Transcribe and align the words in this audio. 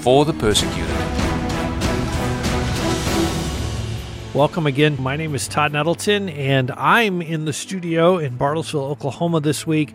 for 0.00 0.24
the 0.24 0.32
persecuted. 0.32 0.96
Welcome 4.34 4.66
again. 4.66 5.00
My 5.00 5.16
name 5.16 5.34
is 5.34 5.48
Todd 5.48 5.72
Nettleton, 5.72 6.28
and 6.28 6.70
I'm 6.72 7.22
in 7.22 7.46
the 7.46 7.52
studio 7.52 8.18
in 8.18 8.36
Bartlesville, 8.36 8.90
Oklahoma 8.90 9.40
this 9.40 9.66
week. 9.66 9.94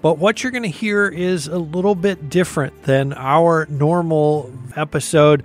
But 0.00 0.18
what 0.18 0.42
you're 0.42 0.52
going 0.52 0.64
to 0.64 0.68
hear 0.68 1.06
is 1.08 1.48
a 1.48 1.58
little 1.58 1.94
bit 1.94 2.28
different 2.28 2.82
than 2.84 3.12
our 3.12 3.66
normal 3.70 4.52
episode. 4.76 5.42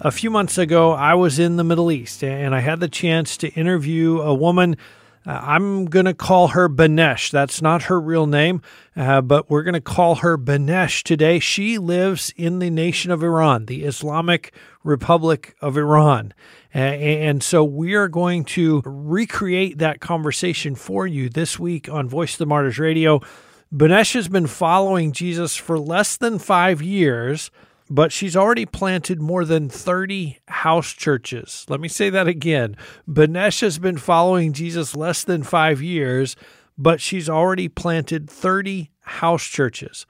A 0.00 0.10
few 0.10 0.30
months 0.30 0.58
ago, 0.58 0.92
I 0.92 1.14
was 1.14 1.38
in 1.38 1.56
the 1.56 1.64
Middle 1.64 1.90
East 1.90 2.22
and 2.22 2.54
I 2.54 2.60
had 2.60 2.80
the 2.80 2.88
chance 2.88 3.36
to 3.38 3.48
interview 3.48 4.20
a 4.20 4.32
woman. 4.32 4.76
Uh, 5.26 5.40
I'm 5.42 5.86
going 5.86 6.06
to 6.06 6.14
call 6.14 6.48
her 6.48 6.68
Banesh. 6.68 7.30
That's 7.30 7.60
not 7.60 7.84
her 7.84 8.00
real 8.00 8.26
name, 8.26 8.62
uh, 8.96 9.20
but 9.20 9.50
we're 9.50 9.62
going 9.62 9.74
to 9.74 9.80
call 9.80 10.16
her 10.16 10.38
Banesh 10.38 11.02
today. 11.02 11.38
She 11.38 11.78
lives 11.78 12.32
in 12.36 12.58
the 12.60 12.70
nation 12.70 13.10
of 13.10 13.22
Iran, 13.22 13.66
the 13.66 13.84
Islamic 13.84 14.54
Republic 14.84 15.54
of 15.60 15.76
Iran. 15.76 16.32
And 16.72 17.42
so 17.42 17.64
we 17.64 17.94
are 17.94 18.08
going 18.08 18.44
to 18.44 18.82
recreate 18.84 19.78
that 19.78 20.00
conversation 20.00 20.74
for 20.74 21.06
you 21.06 21.28
this 21.28 21.58
week 21.58 21.88
on 21.88 22.08
Voice 22.08 22.34
of 22.34 22.38
the 22.38 22.46
Martyrs 22.46 22.78
Radio. 22.78 23.20
Banesh 23.74 24.14
has 24.14 24.28
been 24.28 24.46
following 24.46 25.12
Jesus 25.12 25.56
for 25.56 25.78
less 25.78 26.16
than 26.16 26.38
five 26.38 26.80
years, 26.80 27.50
but 27.90 28.12
she's 28.12 28.36
already 28.36 28.66
planted 28.66 29.20
more 29.20 29.44
than 29.44 29.68
30 29.68 30.38
house 30.48 30.92
churches. 30.92 31.64
Let 31.68 31.80
me 31.80 31.88
say 31.88 32.10
that 32.10 32.28
again. 32.28 32.76
Banesh 33.08 33.60
has 33.60 33.78
been 33.78 33.98
following 33.98 34.52
Jesus 34.52 34.96
less 34.96 35.24
than 35.24 35.42
five 35.42 35.80
years, 35.80 36.36
but 36.76 37.00
she's 37.00 37.28
already 37.28 37.68
planted 37.68 38.28
30 38.30 38.90
house 39.00 39.44
churches 39.44 40.06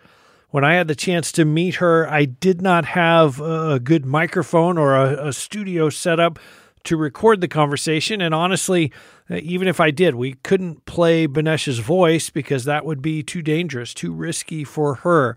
when 0.50 0.64
I 0.64 0.74
had 0.74 0.88
the 0.88 0.94
chance 0.94 1.30
to 1.32 1.44
meet 1.44 1.76
her, 1.76 2.10
I 2.10 2.24
did 2.24 2.62
not 2.62 2.86
have 2.86 3.40
a 3.40 3.78
good 3.78 4.06
microphone 4.06 4.78
or 4.78 4.96
a, 4.96 5.28
a 5.28 5.32
studio 5.32 5.90
set 5.90 6.18
up 6.18 6.38
to 6.84 6.96
record 6.96 7.40
the 7.40 7.48
conversation. 7.48 8.22
And 8.22 8.34
honestly, 8.34 8.92
uh, 9.28 9.36
even 9.36 9.68
if 9.68 9.78
I 9.78 9.90
did, 9.90 10.14
we 10.14 10.34
couldn't 10.34 10.86
play 10.86 11.26
Banesh's 11.26 11.80
voice 11.80 12.30
because 12.30 12.64
that 12.64 12.86
would 12.86 13.02
be 13.02 13.22
too 13.22 13.42
dangerous, 13.42 13.92
too 13.92 14.12
risky 14.12 14.64
for 14.64 14.96
her. 14.96 15.36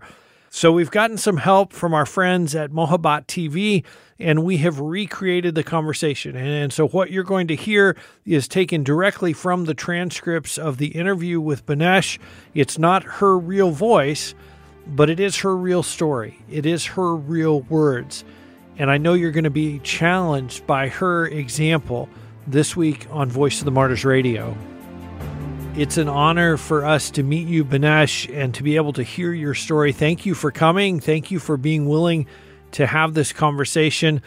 So 0.54 0.70
we've 0.70 0.90
gotten 0.90 1.16
some 1.16 1.38
help 1.38 1.72
from 1.72 1.94
our 1.94 2.04
friends 2.04 2.54
at 2.54 2.72
Mohabat 2.72 3.26
TV, 3.26 3.84
and 4.18 4.44
we 4.44 4.58
have 4.58 4.80
recreated 4.80 5.54
the 5.54 5.64
conversation. 5.64 6.36
And 6.36 6.70
so 6.72 6.88
what 6.88 7.10
you're 7.10 7.24
going 7.24 7.48
to 7.48 7.56
hear 7.56 7.96
is 8.26 8.46
taken 8.46 8.84
directly 8.84 9.32
from 9.32 9.64
the 9.64 9.72
transcripts 9.72 10.58
of 10.58 10.76
the 10.76 10.88
interview 10.88 11.40
with 11.40 11.64
Banesh. 11.64 12.18
It's 12.52 12.78
not 12.78 13.02
her 13.02 13.38
real 13.38 13.70
voice 13.70 14.34
but 14.86 15.10
it 15.10 15.20
is 15.20 15.38
her 15.38 15.56
real 15.56 15.82
story. 15.82 16.38
It 16.50 16.66
is 16.66 16.84
her 16.86 17.14
real 17.14 17.62
words. 17.62 18.24
And 18.78 18.90
I 18.90 18.98
know 18.98 19.14
you're 19.14 19.30
going 19.30 19.44
to 19.44 19.50
be 19.50 19.78
challenged 19.80 20.66
by 20.66 20.88
her 20.88 21.26
example 21.26 22.08
this 22.46 22.76
week 22.76 23.06
on 23.10 23.30
Voice 23.30 23.60
of 23.60 23.64
the 23.64 23.70
Martyrs 23.70 24.04
Radio. 24.04 24.56
It's 25.74 25.96
an 25.96 26.08
honor 26.08 26.58
for 26.58 26.84
us 26.84 27.10
to 27.12 27.22
meet 27.22 27.48
you, 27.48 27.64
Banesh, 27.64 28.30
and 28.30 28.54
to 28.54 28.62
be 28.62 28.76
able 28.76 28.92
to 28.92 29.02
hear 29.02 29.32
your 29.32 29.54
story. 29.54 29.92
Thank 29.92 30.26
you 30.26 30.34
for 30.34 30.50
coming. 30.50 31.00
Thank 31.00 31.30
you 31.30 31.38
for 31.38 31.56
being 31.56 31.88
willing 31.88 32.26
to 32.72 32.86
have 32.86 33.14
this 33.14 33.32
conversation. 33.32 34.20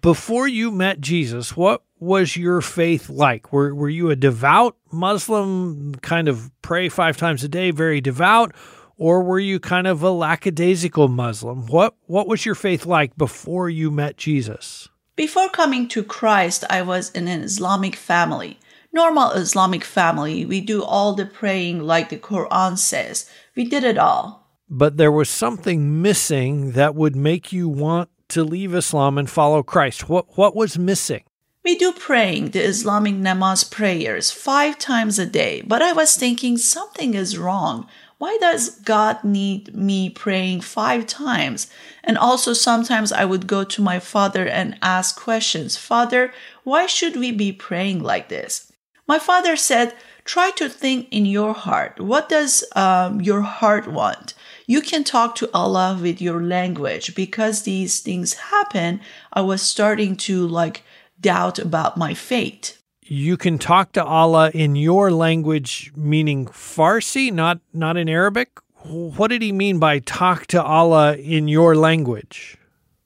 Before 0.00 0.46
you 0.46 0.70
met 0.70 1.00
Jesus, 1.00 1.56
what 1.56 1.82
was 1.98 2.36
your 2.36 2.60
faith 2.60 3.10
like? 3.10 3.52
Were, 3.52 3.74
were 3.74 3.88
you 3.88 4.10
a 4.10 4.16
devout 4.16 4.76
Muslim, 4.92 5.96
kind 5.96 6.28
of 6.28 6.52
pray 6.62 6.88
five 6.88 7.16
times 7.16 7.42
a 7.42 7.48
day, 7.48 7.72
very 7.72 8.00
devout? 8.00 8.54
or 8.96 9.22
were 9.22 9.40
you 9.40 9.58
kind 9.58 9.86
of 9.86 10.02
a 10.02 10.10
lackadaisical 10.10 11.08
Muslim? 11.08 11.66
What 11.66 11.96
what 12.06 12.28
was 12.28 12.46
your 12.46 12.54
faith 12.54 12.86
like 12.86 13.16
before 13.16 13.68
you 13.68 13.90
met 13.90 14.16
Jesus? 14.16 14.88
Before 15.16 15.48
coming 15.48 15.88
to 15.88 16.02
Christ, 16.02 16.64
I 16.70 16.82
was 16.82 17.10
in 17.10 17.28
an 17.28 17.42
Islamic 17.42 17.96
family. 17.96 18.58
Normal 18.94 19.32
Islamic 19.32 19.84
family, 19.84 20.46
we 20.46 20.60
do 20.60 20.82
all 20.82 21.14
the 21.14 21.26
praying 21.26 21.80
like 21.80 22.08
the 22.08 22.16
Quran 22.16 22.78
says. 22.78 23.28
We 23.56 23.64
did 23.64 23.84
it 23.84 23.98
all. 23.98 24.48
But 24.70 24.96
there 24.96 25.12
was 25.12 25.28
something 25.28 26.00
missing 26.00 26.72
that 26.72 26.94
would 26.94 27.16
make 27.16 27.52
you 27.52 27.68
want 27.68 28.08
to 28.28 28.42
leave 28.44 28.74
Islam 28.74 29.18
and 29.18 29.28
follow 29.28 29.62
Christ. 29.62 30.08
What 30.08 30.38
what 30.38 30.56
was 30.56 30.78
missing? 30.78 31.24
We 31.64 31.76
do 31.76 31.92
praying, 31.92 32.50
the 32.50 32.62
Islamic 32.62 33.14
namaz 33.14 33.70
prayers, 33.70 34.30
five 34.30 34.78
times 34.78 35.18
a 35.18 35.26
day, 35.26 35.62
but 35.66 35.82
I 35.82 35.92
was 35.92 36.14
thinking 36.14 36.56
something 36.56 37.14
is 37.14 37.38
wrong 37.38 37.88
why 38.18 38.38
does 38.40 38.78
God 38.80 39.22
need 39.24 39.74
me 39.74 40.08
praying 40.08 40.60
five 40.62 41.06
times? 41.06 41.66
And 42.02 42.16
also, 42.16 42.52
sometimes 42.52 43.12
I 43.12 43.24
would 43.24 43.46
go 43.46 43.64
to 43.64 43.82
my 43.82 43.98
father 43.98 44.46
and 44.46 44.78
ask 44.80 45.20
questions 45.20 45.76
Father, 45.76 46.32
why 46.62 46.86
should 46.86 47.16
we 47.16 47.32
be 47.32 47.52
praying 47.52 48.02
like 48.02 48.28
this? 48.28 48.72
My 49.06 49.18
father 49.18 49.56
said, 49.56 49.94
Try 50.24 50.52
to 50.52 50.70
think 50.70 51.08
in 51.10 51.26
your 51.26 51.52
heart. 51.52 52.00
What 52.00 52.30
does 52.30 52.64
um, 52.74 53.20
your 53.20 53.42
heart 53.42 53.86
want? 53.86 54.32
You 54.66 54.80
can 54.80 55.04
talk 55.04 55.34
to 55.36 55.50
Allah 55.52 55.98
with 56.00 56.22
your 56.22 56.42
language. 56.42 57.14
Because 57.14 57.62
these 57.62 58.00
things 58.00 58.32
happen, 58.34 59.00
I 59.34 59.42
was 59.42 59.60
starting 59.60 60.16
to 60.28 60.46
like 60.46 60.82
doubt 61.20 61.58
about 61.58 61.98
my 61.98 62.14
fate 62.14 62.78
you 63.06 63.36
can 63.36 63.58
talk 63.58 63.92
to 63.92 64.04
Allah 64.04 64.50
in 64.54 64.76
your 64.76 65.12
language, 65.12 65.92
meaning 65.94 66.46
Farsi, 66.46 67.32
not 67.32 67.60
not 67.72 67.96
in 67.96 68.08
Arabic. 68.08 68.58
What 68.82 69.28
did 69.28 69.42
he 69.42 69.52
mean 69.52 69.78
by 69.78 69.98
talk 70.00 70.46
to 70.48 70.62
Allah 70.62 71.16
in 71.16 71.48
your 71.48 71.74
language? 71.74 72.56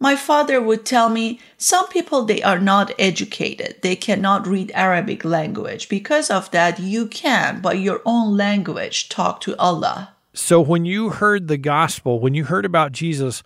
My 0.01 0.15
father 0.15 0.61
would 0.61 0.85
tell 0.85 1.09
me 1.09 1.41
some 1.57 1.89
people 1.89 2.23
they 2.25 2.43
are 2.43 2.61
not 2.61 2.93
educated. 2.99 3.77
They 3.83 3.97
cannot 3.97 4.47
read 4.47 4.71
Arabic 4.75 5.25
language. 5.25 5.89
Because 5.89 6.31
of 6.31 6.51
that, 6.53 6.79
you 6.79 7.07
can 7.09 7.61
by 7.61 7.73
your 7.73 8.01
own 8.05 8.37
language 8.37 9.09
talk 9.09 9.41
to 9.43 9.57
Allah. 9.57 10.15
So 10.35 10.61
when 10.61 10.85
you 10.85 11.11
heard 11.11 11.49
the 11.49 11.57
gospel, 11.57 12.21
when 12.21 12.35
you 12.35 12.45
heard 12.45 12.65
about 12.65 12.93
Jesus, 12.93 13.43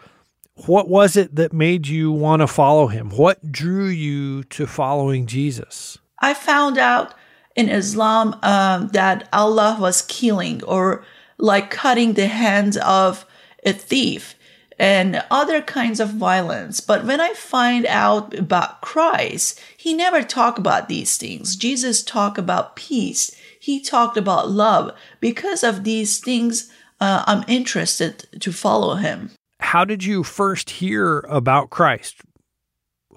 what 0.67 0.89
was 0.89 1.17
it 1.17 1.35
that 1.37 1.55
made 1.55 1.89
you 1.89 2.13
want 2.13 2.41
to 2.41 2.47
follow 2.47 2.89
him? 2.89 3.09
What 3.11 3.51
drew 3.51 3.87
you 3.87 4.45
to 4.45 4.67
following 4.67 5.27
Jesus? 5.27 5.97
I 6.19 6.35
found 6.35 6.77
out 6.77 7.15
in 7.57 7.71
Islam 7.71 8.39
um, 8.43 8.89
that 8.89 9.27
Allah 9.33 9.79
was 9.81 10.03
killing 10.03 10.63
or 10.65 11.03
like 11.39 11.71
cutting 11.71 12.13
the 12.13 12.27
hands 12.27 12.77
of 12.77 13.25
a 13.65 13.73
thief 13.73 14.35
and 14.83 15.23
other 15.31 15.63
kinds 15.63 16.01
of 16.01 16.11
violence. 16.11 16.81
But 16.81 17.05
when 17.05 17.21
I 17.21 17.35
find 17.35 17.87
out 17.87 18.37
about 18.37 18.81
Christ, 18.81 19.61
he 19.77 19.95
never 19.95 20.25
talked 20.25 20.59
about 20.59 20.89
these 20.89 21.17
things. 21.17 21.55
Jesus 21.55 22.03
talked 22.03 22.37
about 22.37 22.75
peace. 22.75 23.31
He 23.61 23.81
talked 23.81 24.17
about 24.17 24.51
love. 24.51 24.91
Because 25.21 25.63
of 25.63 25.85
these 25.85 26.19
things, 26.19 26.69
uh, 27.01 27.23
I'm 27.29 27.45
interested 27.47 28.27
to 28.41 28.53
follow 28.53 28.97
him. 28.97 29.31
How 29.61 29.85
did 29.85 30.03
you 30.03 30.25
first 30.25 30.69
hear 30.69 31.21
about 31.29 31.71
Christ? 31.71 32.17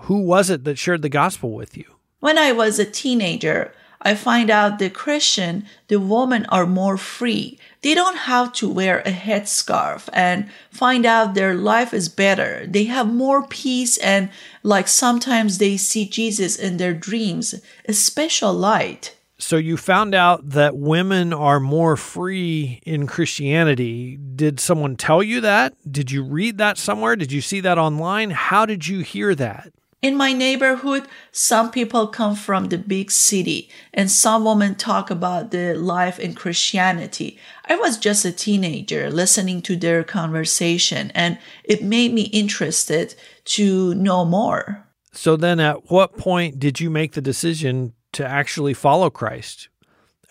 Who 0.02 0.20
was 0.20 0.52
it 0.52 0.66
that 0.66 0.78
shared 0.78 1.02
the 1.02 1.10
gospel 1.10 1.56
with 1.56 1.76
you? 1.76 1.86
When 2.20 2.38
I 2.38 2.52
was 2.52 2.78
a 2.78 2.86
teenager, 2.86 3.74
I 4.04 4.14
find 4.14 4.52
out 4.52 4.78
the 4.78 4.92
Christian, 4.92 5.66
the 5.88 6.00
women 6.00 6.46
are 6.50 6.68
more 6.68 6.96
free. 6.96 7.58
They 7.86 7.94
don't 7.94 8.18
have 8.18 8.52
to 8.54 8.68
wear 8.68 9.02
a 9.02 9.12
headscarf 9.12 10.10
and 10.12 10.50
find 10.72 11.06
out 11.06 11.36
their 11.36 11.54
life 11.54 11.94
is 11.94 12.10
better. 12.10 12.66
They 12.66 12.86
have 12.86 13.06
more 13.14 13.46
peace 13.46 14.00
and 14.00 14.32
like 14.64 14.88
sometimes 14.88 15.60
they 15.60 15.78
see 15.78 16.08
Jesus 16.08 16.56
in 16.56 16.78
their 16.78 16.96
dreams, 16.96 17.54
a 17.88 17.94
special 17.94 18.52
light. 18.54 19.16
So 19.38 19.58
you 19.58 19.78
found 19.78 20.16
out 20.16 20.50
that 20.50 20.76
women 20.76 21.32
are 21.32 21.60
more 21.60 21.96
free 21.96 22.82
in 22.88 23.06
Christianity. 23.06 24.18
Did 24.18 24.60
someone 24.60 24.96
tell 24.96 25.22
you 25.22 25.40
that? 25.42 25.76
Did 25.88 26.10
you 26.10 26.24
read 26.24 26.58
that 26.58 26.80
somewhere? 26.80 27.16
Did 27.16 27.32
you 27.32 27.42
see 27.42 27.60
that 27.60 27.78
online? 27.78 28.32
How 28.32 28.66
did 28.66 28.88
you 28.88 29.02
hear 29.02 29.36
that? 29.36 29.72
In 30.02 30.16
my 30.16 30.34
neighborhood, 30.34 31.08
some 31.32 31.72
people 31.72 32.08
come 32.08 32.36
from 32.36 32.66
the 32.66 32.78
big 32.78 33.10
city 33.10 33.70
and 33.94 34.12
some 34.12 34.46
women 34.46 34.76
talk 34.76 35.10
about 35.10 35.52
their 35.52 35.76
life 35.76 36.20
in 36.20 36.36
Christianity. 36.36 37.40
I 37.68 37.76
was 37.76 37.98
just 37.98 38.26
a 38.26 38.32
teenager 38.32 39.10
listening 39.10 39.62
to 39.64 39.76
their 39.76 40.04
conversation 40.04 41.12
and 41.16 41.40
it 41.64 41.82
made 41.82 42.14
me 42.14 42.24
interested 42.24 43.16
to 43.46 43.96
know 43.96 44.26
more. 44.26 44.86
So 45.12 45.36
then 45.38 45.60
at 45.60 45.90
what 45.90 46.18
point 46.18 46.60
did 46.60 46.80
you 46.80 46.90
make 46.90 47.14
the 47.14 47.22
decision 47.22 47.94
to 48.12 48.28
actually 48.28 48.74
follow 48.74 49.10
Christ? 49.10 49.70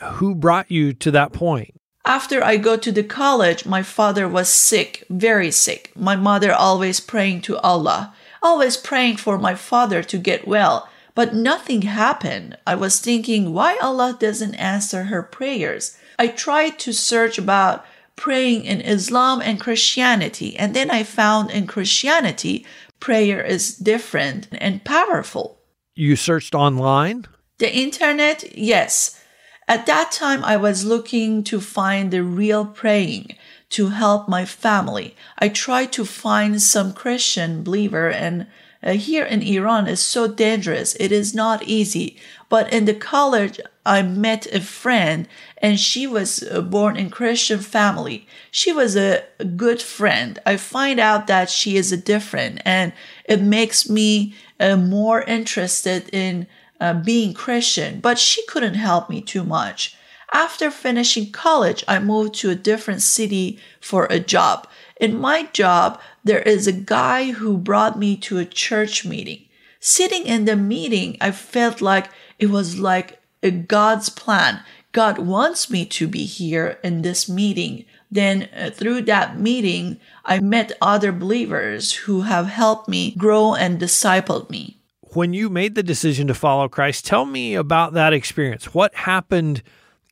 Who 0.03 0.35
brought 0.35 0.71
you 0.71 0.93
to 0.93 1.11
that 1.11 1.33
point? 1.33 1.75
After 2.05 2.45
I 2.45 2.59
go 2.59 2.77
to 2.77 2.93
the 2.93 3.03
college, 3.03 3.65
my 3.65 3.83
father 3.83 4.29
was 4.29 4.51
sick, 4.51 5.05
very 5.09 5.51
sick. 5.51 5.91
My 5.97 6.17
mother 6.17 6.53
always 6.53 7.01
praying 7.01 7.41
to 7.43 7.57
Allah 7.59 8.15
always 8.45 8.77
praying 8.77 9.17
for 9.17 9.39
my 9.39 9.55
father 9.55 10.03
to 10.05 10.19
get 10.19 10.47
well, 10.47 10.89
but 11.15 11.35
nothing 11.35 11.83
happened. 11.83 12.57
I 12.67 12.75
was 12.75 13.01
thinking 13.01 13.53
why 13.55 13.79
Allah 13.83 14.17
doesn't 14.21 14.55
answer 14.55 15.05
her 15.05 15.23
prayers. 15.23 15.97
I 16.19 16.29
tried 16.29 16.79
to 16.81 16.93
search 16.93 17.39
about 17.39 17.85
praying 18.15 18.65
in 18.65 18.81
Islam 18.81 19.41
and 19.41 19.59
Christianity, 19.59 20.57
and 20.57 20.75
then 20.75 20.91
I 20.91 21.03
found 21.03 21.51
in 21.51 21.67
Christianity, 21.67 22.65
prayer 23.01 23.43
is 23.43 23.77
different 23.77 24.49
and 24.53 24.85
powerful. 24.85 25.59
You 25.97 26.15
searched 26.15 26.55
online? 26.55 27.27
The 27.59 27.75
internet, 27.75 28.57
yes. 28.57 29.21
At 29.67 29.87
that 29.87 30.13
time, 30.13 30.45
I 30.45 30.57
was 30.57 30.85
looking 30.85 31.43
to 31.45 31.61
find 31.61 32.11
the 32.11 32.23
real 32.23 32.67
praying 32.67 33.37
to 33.75 33.89
help 33.89 34.29
my 34.29 34.45
family. 34.45 35.17
I 35.41 35.49
tried 35.49 35.93
to 35.95 36.05
find 36.05 36.63
some 36.63 36.93
Christian 36.93 37.65
believer 37.65 38.09
and 38.09 38.47
uh, 38.85 38.93
here 38.93 39.25
in 39.25 39.43
Iran 39.43 39.89
is 39.89 39.99
so 39.99 40.29
dangerous. 40.29 40.95
It 41.01 41.11
is 41.11 41.35
not 41.35 41.65
easy. 41.65 42.17
But 42.49 42.73
in 42.73 42.85
the 42.85 42.95
college, 42.95 43.59
I 43.85 44.03
met 44.03 44.47
a 44.55 44.61
friend 44.61 45.27
and 45.59 45.81
she 45.81 46.07
was 46.07 46.45
uh, 46.45 46.61
born 46.61 46.97
in 46.97 47.11
Christian 47.11 47.59
family. 47.59 48.29
She 48.53 48.71
was 48.73 48.95
a 48.95 49.25
good 49.57 49.83
friend. 49.83 50.39
I 50.47 50.57
find 50.57 51.01
out 51.01 51.27
that 51.27 51.51
she 51.51 51.77
is 51.77 51.91
a 51.91 51.97
different 51.97 52.61
and 52.65 52.93
it 53.25 53.41
makes 53.41 53.91
me 53.91 54.35
uh, 54.61 54.77
more 54.77 55.23
interested 55.23 56.09
in 56.13 56.47
uh, 56.81 56.95
being 56.95 57.35
Christian, 57.35 57.99
but 57.99 58.21
she 58.21 58.47
couldn't 58.47 58.75
help 58.75 59.11
me 59.11 59.21
too 59.21 59.43
much. 59.43 59.97
After 60.35 60.69
finishing 60.69 61.31
college, 61.31 61.85
I 61.87 62.01
moved 62.01 62.35
to 62.41 62.51
a 62.51 62.57
different 62.57 63.03
city 63.03 63.61
for 63.81 64.09
a 64.11 64.19
job. 64.19 64.67
In 65.01 65.17
my 65.17 65.45
job, 65.53 66.01
there 66.25 66.43
is 66.43 66.67
a 66.67 66.73
guy 66.73 67.31
who 67.31 67.57
brought 67.57 67.97
me 67.97 68.17
to 68.17 68.39
a 68.39 68.45
church 68.45 69.05
meeting. 69.05 69.45
Sitting 69.79 70.27
in 70.27 70.45
the 70.45 70.57
meeting, 70.57 71.17
I 71.21 71.31
felt 71.31 71.81
like 71.81 72.09
it 72.41 72.51
was 72.51 72.81
like 72.81 73.23
a 73.45 73.53
God's 73.53 74.09
plan. 74.09 74.65
God 74.91 75.19
wants 75.19 75.71
me 75.71 75.87
to 75.87 76.09
be 76.09 76.25
here 76.25 76.81
in 76.83 77.03
this 77.03 77.29
meeting. 77.29 77.85
Then 78.11 78.49
uh, 78.57 78.71
through 78.71 79.03
that 79.03 79.39
meeting, 79.39 80.01
I 80.25 80.41
met 80.41 80.73
other 80.83 81.13
believers 81.13 81.93
who 81.93 82.23
have 82.23 82.47
helped 82.47 82.89
me 82.89 83.15
grow 83.17 83.55
and 83.55 83.79
discipled 83.79 84.51
me. 84.51 84.81
When 85.13 85.33
you 85.33 85.49
made 85.49 85.77
the 85.77 85.85
decision 85.85 86.27
to 86.27 86.35
follow 86.35 86.69
Christ, 86.69 87.07
tell 87.07 87.25
me 87.25 87.55
about 87.55 87.93
that 87.93 88.13
experience. 88.13 88.75
What 88.75 88.93
happened 88.97 89.63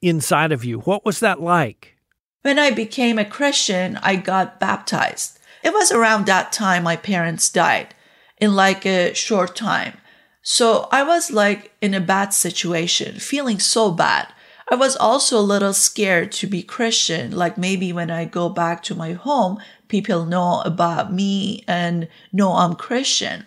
inside 0.02 0.52
of 0.52 0.64
you. 0.64 0.80
What 0.80 1.04
was 1.04 1.20
that 1.20 1.40
like? 1.40 1.96
When 2.42 2.58
I 2.58 2.70
became 2.70 3.18
a 3.18 3.24
Christian, 3.24 3.98
I 4.02 4.16
got 4.16 4.58
baptized. 4.58 5.38
It 5.62 5.72
was 5.72 5.92
around 5.92 6.26
that 6.26 6.52
time 6.52 6.82
my 6.82 6.96
parents 6.96 7.48
died 7.48 7.94
in 8.38 8.56
like 8.56 8.84
a 8.84 9.14
short 9.14 9.54
time. 9.54 9.94
So 10.42 10.88
I 10.90 11.04
was 11.04 11.30
like 11.30 11.72
in 11.80 11.94
a 11.94 12.00
bad 12.00 12.34
situation, 12.34 13.20
feeling 13.20 13.60
so 13.60 13.92
bad. 13.92 14.26
I 14.70 14.74
was 14.74 14.96
also 14.96 15.38
a 15.38 15.40
little 15.40 15.72
scared 15.72 16.32
to 16.32 16.46
be 16.48 16.62
Christian, 16.62 17.30
like 17.30 17.56
maybe 17.56 17.92
when 17.92 18.10
I 18.10 18.24
go 18.24 18.48
back 18.48 18.82
to 18.84 18.94
my 18.94 19.12
home, 19.12 19.58
people 19.86 20.24
know 20.24 20.62
about 20.62 21.12
me 21.12 21.62
and 21.68 22.08
know 22.32 22.54
I'm 22.54 22.74
Christian. 22.74 23.44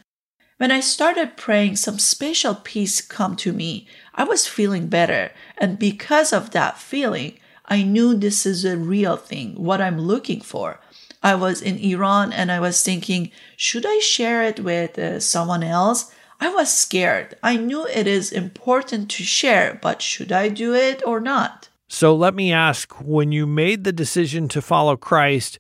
When 0.58 0.72
I 0.72 0.80
started 0.80 1.36
praying, 1.36 1.76
some 1.76 2.00
special 2.00 2.56
peace 2.56 3.02
come 3.02 3.36
to 3.38 3.52
me. 3.52 3.88
I 4.14 4.24
was 4.24 4.48
feeling 4.48 4.88
better. 4.88 5.32
And 5.58 5.78
because 5.78 6.32
of 6.32 6.52
that 6.52 6.78
feeling, 6.78 7.40
I 7.66 7.84
knew 7.84 8.16
this 8.16 8.46
is 8.46 8.64
a 8.64 8.78
real 8.78 9.18
thing, 9.18 9.62
what 9.62 9.82
I'm 9.82 10.00
looking 10.00 10.40
for. 10.40 10.80
I 11.22 11.36
was 11.36 11.62
in 11.62 11.78
Iran 11.80 12.32
and 12.32 12.54
I 12.54 12.62
was 12.62 12.82
thinking, 12.82 13.32
should 13.58 13.86
I 13.86 14.00
share 14.00 14.44
it 14.44 14.62
with 14.62 14.98
uh, 14.98 15.20
someone 15.20 15.64
else? 15.64 16.10
I 16.40 16.48
was 16.54 16.74
scared. 16.74 17.36
I 17.44 17.58
knew 17.58 17.86
it 17.88 18.08
is 18.08 18.32
important 18.32 19.10
to 19.12 19.24
share, 19.24 19.78
but 19.82 20.02
should 20.02 20.32
I 20.32 20.48
do 20.48 20.74
it 20.74 21.02
or 21.06 21.20
not? 21.20 21.68
So 21.90 22.16
let 22.16 22.34
me 22.34 22.54
ask 22.54 22.94
when 23.02 23.34
you 23.34 23.46
made 23.46 23.84
the 23.84 23.92
decision 23.92 24.48
to 24.50 24.62
follow 24.62 24.96
Christ, 24.96 25.60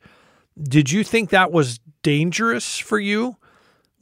did 0.61 0.89
you 0.89 1.03
think 1.03 1.31
that 1.31 1.51
was 1.51 1.81
dangerous 2.01 2.77
for 2.77 2.99
you? 2.99 3.35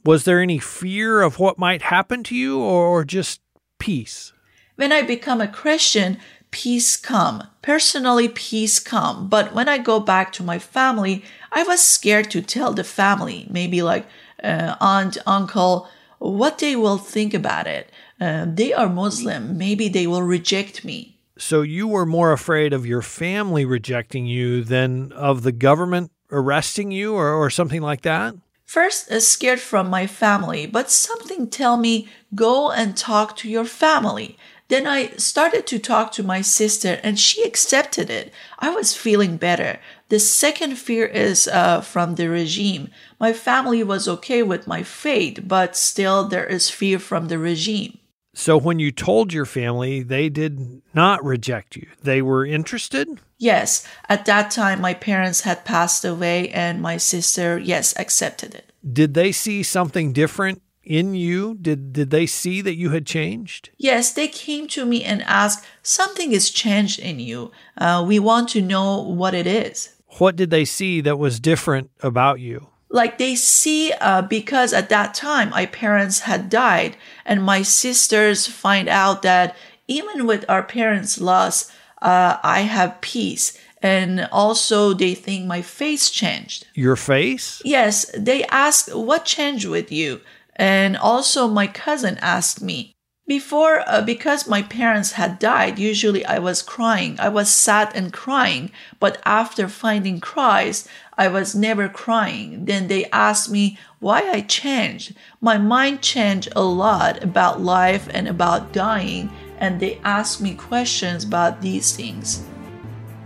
Was 0.04 0.24
there 0.24 0.40
any 0.40 0.58
fear 0.58 1.22
of 1.22 1.38
what 1.38 1.58
might 1.58 1.82
happen 1.82 2.22
to 2.24 2.36
you 2.36 2.60
or 2.60 3.04
just 3.04 3.40
peace? 3.78 4.32
When 4.76 4.92
I 4.92 5.00
become 5.00 5.40
a 5.40 5.48
Christian, 5.48 6.18
peace 6.50 6.96
come. 6.96 7.44
Personally, 7.62 8.28
peace 8.28 8.78
come. 8.78 9.28
But 9.28 9.54
when 9.54 9.68
I 9.68 9.78
go 9.78 10.00
back 10.00 10.30
to 10.34 10.42
my 10.42 10.58
family, 10.58 11.24
I 11.50 11.62
was 11.62 11.80
scared 11.80 12.30
to 12.32 12.42
tell 12.42 12.74
the 12.74 12.84
family, 12.84 13.46
maybe 13.48 13.80
like 13.80 14.06
uh, 14.42 14.76
aunt, 14.78 15.16
uncle, 15.26 15.88
what 16.18 16.58
they 16.58 16.76
will 16.76 16.98
think 16.98 17.32
about 17.32 17.66
it. 17.66 17.90
Uh, 18.20 18.46
they 18.46 18.74
are 18.74 18.88
Muslim. 18.88 19.56
Maybe 19.56 19.88
they 19.88 20.06
will 20.06 20.22
reject 20.22 20.84
me. 20.84 21.16
So 21.38 21.62
you 21.62 21.88
were 21.88 22.06
more 22.06 22.32
afraid 22.32 22.72
of 22.72 22.86
your 22.86 23.02
family 23.02 23.64
rejecting 23.64 24.26
you 24.26 24.62
than 24.62 25.12
of 25.12 25.42
the 25.42 25.52
government 25.52 26.12
arresting 26.30 26.90
you 26.90 27.14
or, 27.14 27.32
or 27.32 27.48
something 27.48 27.80
like 27.80 28.02
that? 28.02 28.34
First, 28.64 29.10
uh, 29.10 29.20
scared 29.20 29.60
from 29.60 29.88
my 29.88 30.06
family, 30.06 30.66
but 30.66 30.90
something 30.90 31.48
tell 31.48 31.76
me 31.76 32.08
go 32.34 32.70
and 32.70 32.96
talk 32.96 33.36
to 33.36 33.48
your 33.48 33.64
family. 33.64 34.36
Then 34.68 34.86
I 34.86 35.08
started 35.16 35.66
to 35.66 35.78
talk 35.78 36.10
to 36.12 36.22
my 36.22 36.40
sister 36.40 36.98
and 37.02 37.18
she 37.20 37.42
accepted 37.44 38.08
it. 38.08 38.32
I 38.58 38.70
was 38.70 38.96
feeling 38.96 39.36
better. 39.36 39.78
The 40.08 40.18
second 40.18 40.76
fear 40.76 41.04
is 41.04 41.46
uh, 41.46 41.82
from 41.82 42.14
the 42.14 42.28
regime. 42.28 42.88
My 43.20 43.32
family 43.32 43.84
was 43.84 44.08
okay 44.08 44.42
with 44.42 44.66
my 44.66 44.82
fate, 44.82 45.46
but 45.46 45.76
still 45.76 46.26
there 46.26 46.46
is 46.46 46.70
fear 46.70 46.98
from 46.98 47.28
the 47.28 47.38
regime. 47.38 47.98
So 48.34 48.58
when 48.58 48.80
you 48.80 48.90
told 48.90 49.32
your 49.32 49.46
family, 49.46 50.02
they 50.02 50.28
did 50.28 50.82
not 50.92 51.24
reject 51.24 51.76
you. 51.76 51.86
They 52.02 52.20
were 52.20 52.44
interested? 52.44 53.20
Yes. 53.38 53.86
At 54.08 54.26
that 54.26 54.50
time, 54.50 54.80
my 54.80 54.92
parents 54.92 55.42
had 55.42 55.64
passed 55.64 56.04
away, 56.04 56.48
and 56.50 56.82
my 56.82 56.96
sister, 56.96 57.58
yes, 57.58 57.94
accepted 57.96 58.54
it. 58.54 58.72
Did 58.92 59.14
they 59.14 59.30
see 59.30 59.62
something 59.62 60.12
different 60.12 60.62
in 60.82 61.14
you? 61.14 61.54
Did, 61.54 61.92
did 61.92 62.10
they 62.10 62.26
see 62.26 62.60
that 62.60 62.74
you 62.74 62.90
had 62.90 63.06
changed? 63.06 63.70
Yes, 63.78 64.12
they 64.12 64.28
came 64.28 64.66
to 64.68 64.84
me 64.84 65.04
and 65.04 65.22
asked, 65.22 65.64
Something 65.82 66.32
has 66.32 66.50
changed 66.50 66.98
in 66.98 67.20
you. 67.20 67.52
Uh, 67.78 68.04
we 68.06 68.18
want 68.18 68.48
to 68.50 68.60
know 68.60 69.00
what 69.00 69.34
it 69.34 69.46
is. 69.46 69.94
What 70.18 70.36
did 70.36 70.50
they 70.50 70.64
see 70.64 71.00
that 71.00 71.18
was 71.18 71.40
different 71.40 71.90
about 72.00 72.40
you? 72.40 72.68
Like 72.94 73.18
they 73.18 73.34
see 73.34 73.92
uh, 74.00 74.22
because 74.22 74.72
at 74.72 74.88
that 74.88 75.12
time 75.12 75.50
my 75.50 75.66
parents 75.66 76.20
had 76.20 76.48
died 76.48 76.96
and 77.26 77.42
my 77.42 77.60
sisters 77.60 78.46
find 78.46 78.88
out 78.88 79.22
that 79.22 79.54
even 79.88 80.26
with 80.26 80.44
our 80.48 80.62
parents 80.62 81.20
loss 81.20 81.70
uh, 82.00 82.38
i 82.42 82.60
have 82.60 83.00
peace 83.00 83.58
and 83.82 84.26
also 84.30 84.94
they 84.94 85.14
think 85.14 85.44
my 85.44 85.60
face 85.60 86.08
changed 86.08 86.66
your 86.74 86.96
face 86.96 87.60
yes 87.64 88.06
they 88.16 88.44
ask 88.44 88.88
what 88.90 89.24
changed 89.24 89.66
with 89.66 89.90
you 89.90 90.20
and 90.54 90.96
also 90.96 91.48
my 91.48 91.66
cousin 91.66 92.16
asked 92.22 92.62
me 92.62 92.94
before, 93.26 93.82
uh, 93.88 94.02
because 94.02 94.46
my 94.46 94.60
parents 94.60 95.12
had 95.12 95.38
died, 95.38 95.78
usually 95.78 96.26
I 96.26 96.38
was 96.38 96.60
crying. 96.60 97.16
I 97.18 97.30
was 97.30 97.48
sad 97.48 97.90
and 97.94 98.12
crying. 98.12 98.70
But 99.00 99.18
after 99.24 99.66
finding 99.66 100.20
Christ, 100.20 100.86
I 101.16 101.28
was 101.28 101.54
never 101.54 101.88
crying. 101.88 102.64
Then 102.64 102.88
they 102.88 103.06
asked 103.06 103.50
me 103.50 103.78
why 104.00 104.22
I 104.30 104.40
changed. 104.40 105.14
My 105.40 105.58
mind 105.58 106.02
changed 106.02 106.52
a 106.56 106.62
lot 106.64 107.22
about 107.22 107.60
life 107.60 108.08
and 108.12 108.28
about 108.28 108.72
dying. 108.72 109.30
And 109.58 109.80
they 109.80 110.00
asked 110.04 110.40
me 110.40 110.54
questions 110.54 111.24
about 111.24 111.62
these 111.62 111.94
things. 111.94 112.44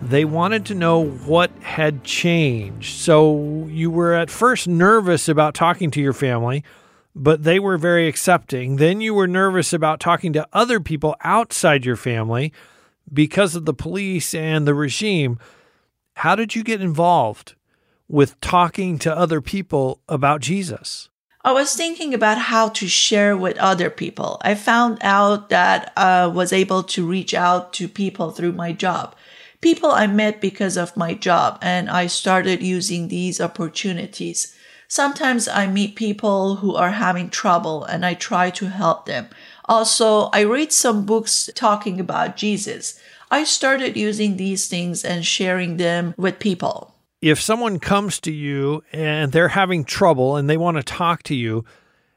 They 0.02 0.24
wanted 0.24 0.66
to 0.66 0.74
know 0.74 1.04
what 1.04 1.50
had 1.60 2.04
changed. 2.04 2.98
So 3.00 3.66
you 3.70 3.90
were 3.90 4.14
at 4.14 4.30
first 4.30 4.68
nervous 4.68 5.28
about 5.28 5.54
talking 5.54 5.90
to 5.92 6.00
your 6.00 6.12
family 6.12 6.64
but 7.18 7.42
they 7.42 7.58
were 7.58 7.76
very 7.76 8.06
accepting. 8.06 8.76
Then 8.76 9.00
you 9.00 9.12
were 9.12 9.26
nervous 9.26 9.72
about 9.72 9.98
talking 9.98 10.32
to 10.34 10.48
other 10.52 10.78
people 10.78 11.16
outside 11.22 11.84
your 11.84 11.96
family 11.96 12.52
because 13.12 13.56
of 13.56 13.64
the 13.64 13.74
police 13.74 14.34
and 14.34 14.66
the 14.66 14.74
regime. 14.74 15.38
How 16.14 16.36
did 16.36 16.54
you 16.54 16.62
get 16.62 16.80
involved 16.80 17.56
with 18.08 18.40
talking 18.40 18.98
to 18.98 19.16
other 19.16 19.40
people 19.40 20.00
about 20.08 20.40
Jesus? 20.40 21.08
I 21.44 21.52
was 21.52 21.74
thinking 21.74 22.12
about 22.14 22.38
how 22.38 22.68
to 22.70 22.88
share 22.88 23.36
with 23.36 23.56
other 23.58 23.90
people. 23.90 24.38
I 24.42 24.54
found 24.54 24.98
out 25.02 25.50
that 25.50 25.92
I 25.96 26.26
was 26.26 26.52
able 26.52 26.82
to 26.84 27.06
reach 27.06 27.32
out 27.32 27.72
to 27.74 27.88
people 27.88 28.32
through 28.32 28.52
my 28.52 28.72
job. 28.72 29.14
People 29.60 29.90
I 29.90 30.06
met 30.06 30.40
because 30.40 30.76
of 30.76 30.96
my 30.96 31.14
job, 31.14 31.58
and 31.62 31.88
I 31.90 32.06
started 32.06 32.62
using 32.62 33.08
these 33.08 33.40
opportunities. 33.40 34.54
Sometimes 34.88 35.48
I 35.48 35.66
meet 35.66 35.96
people 35.96 36.56
who 36.56 36.74
are 36.74 36.92
having 36.92 37.28
trouble 37.28 37.84
and 37.84 38.06
I 38.06 38.14
try 38.14 38.50
to 38.50 38.70
help 38.70 39.06
them. 39.06 39.28
Also, 39.66 40.30
I 40.32 40.40
read 40.44 40.72
some 40.72 41.04
books 41.04 41.50
talking 41.54 42.00
about 42.00 42.36
Jesus. 42.36 42.98
I 43.30 43.44
started 43.44 43.96
using 43.96 44.36
these 44.36 44.66
things 44.66 45.04
and 45.04 45.26
sharing 45.26 45.76
them 45.76 46.14
with 46.16 46.38
people. 46.38 46.94
If 47.20 47.40
someone 47.40 47.80
comes 47.80 48.20
to 48.20 48.30
you 48.30 48.84
and 48.92 49.32
they're 49.32 49.48
having 49.48 49.84
trouble 49.84 50.36
and 50.36 50.48
they 50.48 50.56
want 50.56 50.76
to 50.76 50.84
talk 50.84 51.24
to 51.24 51.34
you, 51.34 51.64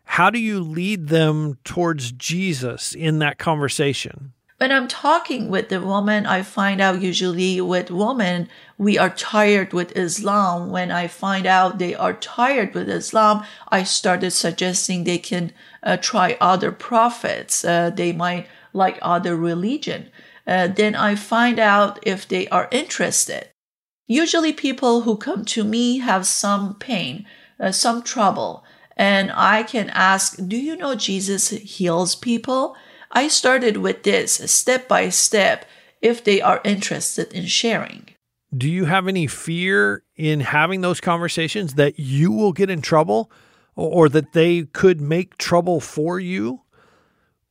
how 0.04 0.30
do 0.30 0.38
you 0.38 0.60
lead 0.60 1.08
them 1.08 1.58
towards 1.64 2.12
Jesus 2.12 2.94
in 2.94 3.18
that 3.20 3.40
conversation? 3.40 4.34
When 4.58 4.72
I'm 4.72 4.88
talking 4.88 5.50
with 5.50 5.70
the 5.70 5.82
woman, 5.82 6.28
I 6.28 6.44
find 6.44 6.80
out 6.80 7.02
usually 7.02 7.60
with 7.62 7.90
women, 7.90 8.48
we 8.78 8.96
are 9.00 9.10
tired 9.10 9.74
with 9.74 9.98
Islam. 9.98 10.70
When 10.70 10.92
I 10.92 11.08
find 11.08 11.48
out 11.48 11.80
they 11.80 11.96
are 11.96 12.14
tired 12.14 12.76
with 12.76 12.88
Islam, 12.88 13.44
I 13.70 13.82
started 13.82 14.30
suggesting 14.30 15.04
they 15.04 15.18
can 15.18 15.52
uh, 15.82 15.98
try 15.98 16.38
other 16.40 16.72
prophets. 16.72 17.66
Uh, 17.66 17.90
they 17.90 18.14
might 18.14 18.46
like 18.72 19.00
other 19.02 19.36
religion. 19.36 20.12
Uh, 20.46 20.68
then 20.68 20.94
I 20.94 21.16
find 21.16 21.58
out 21.58 21.98
if 22.04 22.28
they 22.28 22.48
are 22.50 22.68
interested. 22.70 23.50
Usually, 24.12 24.52
people 24.52 25.04
who 25.04 25.16
come 25.16 25.46
to 25.46 25.64
me 25.64 26.00
have 26.00 26.28
some 26.28 26.76
pain, 26.76 27.26
uh, 27.58 27.72
some 27.72 28.04
trouble, 28.04 28.66
and 28.98 29.32
I 29.34 29.64
can 29.64 29.90
ask, 29.92 30.36
Do 30.36 30.58
you 30.58 30.76
know 30.76 30.96
Jesus 30.96 31.48
heals 31.52 32.14
people? 32.16 32.76
I 33.10 33.30
started 33.30 33.78
with 33.78 34.04
this 34.04 34.34
step 34.52 34.90
by 34.90 35.08
step 35.08 35.64
if 36.02 36.26
they 36.26 36.42
are 36.42 36.60
interested 36.66 37.32
in 37.32 37.46
sharing. 37.46 38.10
Do 38.54 38.70
you 38.70 38.84
have 38.84 39.08
any 39.08 39.28
fear 39.28 40.04
in 40.18 40.42
having 40.42 40.82
those 40.82 41.00
conversations 41.00 41.76
that 41.76 41.98
you 41.98 42.34
will 42.34 42.52
get 42.52 42.70
in 42.70 42.82
trouble 42.82 43.32
or 43.78 44.10
that 44.10 44.34
they 44.34 44.64
could 44.64 45.00
make 45.00 45.38
trouble 45.38 45.80
for 45.80 46.20
you? 46.20 46.64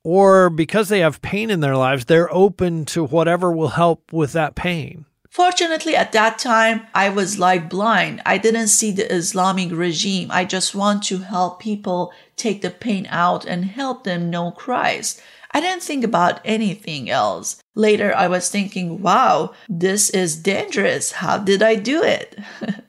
Or 0.04 0.50
because 0.50 0.90
they 0.90 1.00
have 1.00 1.22
pain 1.22 1.48
in 1.48 1.60
their 1.60 1.76
lives, 1.76 2.04
they're 2.04 2.30
open 2.30 2.84
to 2.86 3.02
whatever 3.02 3.50
will 3.50 3.68
help 3.68 4.12
with 4.12 4.34
that 4.34 4.54
pain? 4.54 5.06
Fortunately, 5.30 5.94
at 5.94 6.10
that 6.10 6.40
time, 6.40 6.88
I 6.92 7.08
was 7.08 7.38
like 7.38 7.70
blind. 7.70 8.20
I 8.26 8.36
didn't 8.36 8.66
see 8.66 8.90
the 8.90 9.12
Islamic 9.14 9.70
regime. 9.70 10.28
I 10.32 10.44
just 10.44 10.74
want 10.74 11.04
to 11.04 11.18
help 11.18 11.60
people 11.60 12.12
take 12.34 12.62
the 12.62 12.70
pain 12.70 13.06
out 13.08 13.44
and 13.44 13.64
help 13.64 14.02
them 14.02 14.28
know 14.28 14.50
Christ. 14.50 15.22
I 15.52 15.60
didn't 15.60 15.84
think 15.84 16.02
about 16.04 16.40
anything 16.44 17.08
else. 17.08 17.62
Later, 17.76 18.12
I 18.14 18.26
was 18.26 18.50
thinking, 18.50 19.02
wow, 19.02 19.52
this 19.68 20.10
is 20.10 20.34
dangerous. 20.36 21.12
How 21.12 21.38
did 21.38 21.62
I 21.62 21.76
do 21.76 22.02
it? 22.02 22.36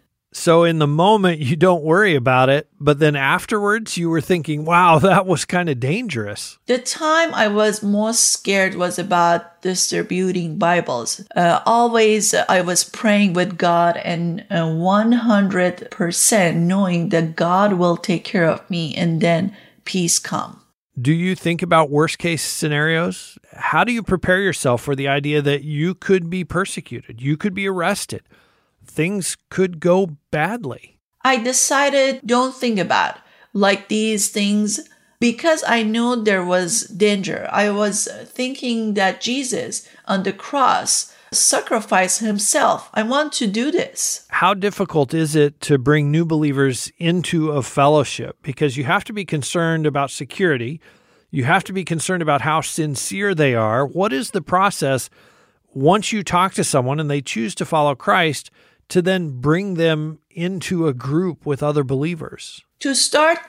so, 0.41 0.63
in 0.63 0.79
the 0.79 0.87
moment, 0.87 1.37
you 1.37 1.55
don't 1.55 1.83
worry 1.83 2.15
about 2.15 2.49
it, 2.49 2.67
but 2.79 2.97
then 2.97 3.15
afterwards, 3.15 3.95
you 3.95 4.09
were 4.09 4.21
thinking, 4.21 4.65
wow, 4.65 4.97
that 5.07 5.27
was 5.27 5.45
kind 5.45 5.69
of 5.69 5.79
dangerous. 5.79 6.57
The 6.65 6.79
time 6.79 7.31
I 7.35 7.47
was 7.47 7.83
most 7.83 8.31
scared 8.31 8.73
was 8.73 8.97
about 8.97 9.61
distributing 9.61 10.57
Bibles. 10.57 11.23
Uh, 11.35 11.59
always, 11.67 12.33
I 12.33 12.61
was 12.61 12.83
praying 12.83 13.33
with 13.33 13.59
God 13.59 13.97
and 13.97 14.43
uh, 14.49 14.63
100% 14.63 16.55
knowing 16.55 17.09
that 17.09 17.35
God 17.35 17.73
will 17.73 17.97
take 17.97 18.23
care 18.23 18.49
of 18.49 18.67
me 18.67 18.95
and 18.95 19.21
then 19.21 19.55
peace 19.85 20.17
come. 20.17 20.59
Do 20.99 21.13
you 21.13 21.35
think 21.35 21.61
about 21.61 21.91
worst 21.91 22.17
case 22.17 22.41
scenarios? 22.41 23.37
How 23.53 23.83
do 23.83 23.93
you 23.93 24.01
prepare 24.01 24.39
yourself 24.39 24.81
for 24.81 24.95
the 24.95 25.07
idea 25.07 25.43
that 25.43 25.63
you 25.63 25.93
could 25.93 26.31
be 26.31 26.43
persecuted? 26.43 27.21
You 27.21 27.37
could 27.37 27.53
be 27.53 27.67
arrested. 27.67 28.23
Things 28.91 29.37
could 29.49 29.79
go 29.79 30.17
badly. 30.31 30.99
I 31.21 31.37
decided 31.37 32.19
don't 32.25 32.53
think 32.53 32.77
about 32.77 33.19
like 33.53 33.87
these 33.87 34.27
things 34.27 34.81
because 35.21 35.63
I 35.65 35.83
knew 35.83 36.21
there 36.21 36.43
was 36.43 36.81
danger. 36.87 37.47
I 37.49 37.69
was 37.69 38.09
thinking 38.25 38.95
that 38.95 39.21
Jesus 39.21 39.87
on 40.09 40.23
the 40.23 40.33
cross 40.33 41.15
sacrificed 41.31 42.19
himself. 42.19 42.89
I 42.93 43.03
want 43.03 43.31
to 43.33 43.47
do 43.47 43.71
this. 43.71 44.27
How 44.29 44.53
difficult 44.53 45.13
is 45.13 45.37
it 45.37 45.61
to 45.61 45.77
bring 45.77 46.11
new 46.11 46.25
believers 46.25 46.91
into 46.97 47.51
a 47.51 47.63
fellowship? 47.63 48.39
Because 48.41 48.75
you 48.75 48.83
have 48.83 49.05
to 49.05 49.13
be 49.13 49.23
concerned 49.23 49.85
about 49.85 50.11
security. 50.11 50.81
You 51.29 51.45
have 51.45 51.63
to 51.63 51.71
be 51.71 51.85
concerned 51.85 52.21
about 52.21 52.41
how 52.41 52.59
sincere 52.59 53.33
they 53.33 53.55
are. 53.55 53.85
What 53.85 54.11
is 54.11 54.31
the 54.31 54.41
process 54.41 55.09
once 55.73 56.11
you 56.11 56.23
talk 56.23 56.53
to 56.55 56.63
someone 56.65 56.99
and 56.99 57.09
they 57.09 57.21
choose 57.21 57.55
to 57.55 57.65
follow 57.65 57.95
Christ 57.95 58.51
to 58.91 59.01
then 59.01 59.39
bring 59.39 59.75
them 59.75 60.19
into 60.29 60.87
a 60.87 60.93
group 60.93 61.45
with 61.45 61.63
other 61.63 61.83
believers? 61.83 62.61
To 62.79 62.93
start, 62.93 63.39